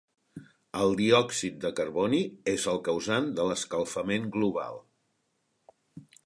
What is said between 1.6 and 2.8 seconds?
de carboni és